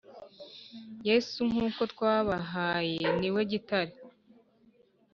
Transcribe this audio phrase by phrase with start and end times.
[1.07, 3.93] Yesu nk uko twabahaye niwe gitare